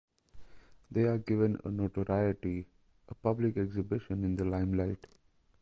[0.89, 2.65] They are given a notoriety,
[3.07, 5.05] a public exhibition in the limelight.